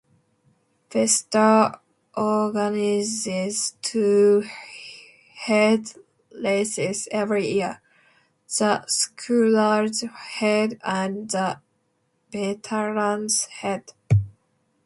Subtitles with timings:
[0.91, 1.79] Vesta
[2.17, 4.43] organises two
[5.35, 5.91] head
[6.43, 7.83] races every year;
[8.57, 11.59] the Scullers Head and the
[12.31, 13.93] Veterans Head.